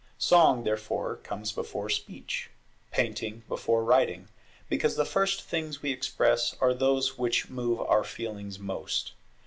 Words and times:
Song, 0.17 0.63
therefore, 0.63 1.17
comes 1.17 1.51
before 1.51 1.87
Speech; 1.87 2.49
Painting 2.89 3.43
before 3.47 3.83
Writing; 3.83 4.29
because 4.67 4.95
the 4.95 5.05
first 5.05 5.43
things 5.43 5.83
we 5.83 5.91
express 5.91 6.55
are 6.59 6.73
those 6.73 7.19
which 7.19 7.51
move 7.51 7.79
our 7.79 8.03
feelings 8.03 8.57
most. 8.57 9.11